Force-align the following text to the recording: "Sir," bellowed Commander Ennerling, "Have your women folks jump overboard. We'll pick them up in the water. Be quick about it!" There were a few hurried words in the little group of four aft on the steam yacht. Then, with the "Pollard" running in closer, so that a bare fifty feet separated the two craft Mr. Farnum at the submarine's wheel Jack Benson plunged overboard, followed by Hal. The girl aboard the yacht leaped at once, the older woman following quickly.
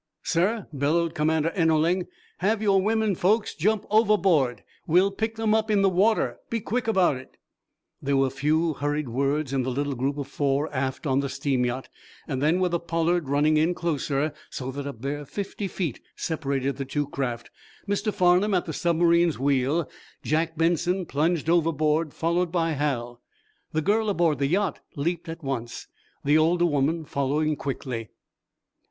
"Sir," 0.23 0.65
bellowed 0.73 1.13
Commander 1.13 1.51
Ennerling, 1.51 2.07
"Have 2.39 2.59
your 2.59 2.81
women 2.81 3.13
folks 3.13 3.53
jump 3.53 3.85
overboard. 3.91 4.63
We'll 4.87 5.11
pick 5.11 5.35
them 5.35 5.53
up 5.53 5.69
in 5.69 5.83
the 5.83 5.89
water. 5.91 6.39
Be 6.49 6.59
quick 6.59 6.87
about 6.87 7.17
it!" 7.17 7.37
There 8.01 8.17
were 8.17 8.25
a 8.25 8.29
few 8.31 8.73
hurried 8.73 9.09
words 9.09 9.53
in 9.53 9.61
the 9.61 9.69
little 9.69 9.93
group 9.93 10.17
of 10.17 10.27
four 10.27 10.73
aft 10.73 11.05
on 11.05 11.19
the 11.19 11.29
steam 11.29 11.65
yacht. 11.67 11.87
Then, 12.27 12.59
with 12.59 12.71
the 12.71 12.79
"Pollard" 12.79 13.29
running 13.29 13.57
in 13.57 13.75
closer, 13.75 14.33
so 14.49 14.71
that 14.71 14.87
a 14.87 14.93
bare 14.93 15.23
fifty 15.23 15.67
feet 15.67 16.01
separated 16.15 16.77
the 16.77 16.85
two 16.85 17.05
craft 17.07 17.51
Mr. 17.87 18.11
Farnum 18.11 18.55
at 18.55 18.65
the 18.65 18.73
submarine's 18.73 19.37
wheel 19.37 19.87
Jack 20.23 20.57
Benson 20.57 21.05
plunged 21.05 21.47
overboard, 21.47 22.11
followed 22.11 22.51
by 22.51 22.71
Hal. 22.71 23.21
The 23.71 23.83
girl 23.83 24.09
aboard 24.09 24.39
the 24.39 24.47
yacht 24.47 24.79
leaped 24.95 25.29
at 25.29 25.43
once, 25.43 25.85
the 26.23 26.39
older 26.39 26.65
woman 26.65 27.05
following 27.05 27.55
quickly. 27.55 28.09